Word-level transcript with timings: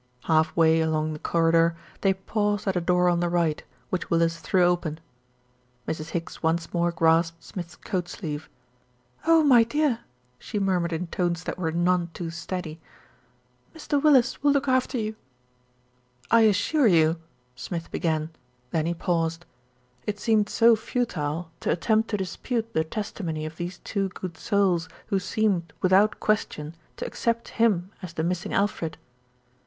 Half 0.23 0.55
way 0.57 0.81
along 0.81 1.13
the 1.13 1.19
corridor, 1.19 1.75
they 2.01 2.15
paused 2.15 2.67
at 2.67 2.75
a 2.75 2.81
door 2.81 3.07
on 3.07 3.19
the 3.19 3.29
right, 3.29 3.61
which 3.91 4.09
Willis 4.09 4.39
threw 4.39 4.63
open. 4.65 4.99
Mrs. 5.87 6.09
Higgs 6.09 6.41
once 6.41 6.73
more 6.73 6.91
grasped 6.91 7.43
Smith's 7.43 7.75
coat 7.75 8.09
sleeve. 8.09 8.49
"Oh, 9.27 9.43
my 9.43 9.63
dear!" 9.63 9.99
she 10.39 10.57
murmured 10.57 10.91
in 10.91 11.05
tones 11.05 11.43
that 11.43 11.55
were 11.59 11.71
none 11.71 12.09
too 12.15 12.31
steady. 12.31 12.81
"Mr. 13.75 14.01
Willis 14.01 14.41
will 14.41 14.51
look 14.53 14.67
after 14.67 14.97
you." 14.97 15.11
A 15.11 16.29
QUESTION 16.29 16.29
OF 16.31 16.33
IDENTITY 16.33 16.47
39 16.47 16.47
"I 16.47 16.49
assure 16.49 16.87
you" 17.11 17.19
Smith 17.67 17.91
began, 17.91 18.29
then 18.71 18.87
he 18.87 18.95
paused. 18.95 19.45
It 20.07 20.19
seemed 20.19 20.49
so 20.49 20.75
futile 20.75 21.51
to 21.59 21.69
attempt 21.69 22.09
to 22.09 22.17
dispute 22.17 22.73
the 22.73 22.83
testimony 22.83 23.45
of 23.45 23.57
these 23.57 23.77
two 23.83 24.09
good 24.09 24.35
souls 24.35 24.89
who 25.09 25.19
seemed, 25.19 25.73
without 25.83 26.19
question, 26.19 26.73
to 26.97 27.05
accept 27.05 27.49
him 27.49 27.91
as 28.01 28.13
the 28.13 28.23
missing 28.23 28.51
Alfred. 28.51 28.97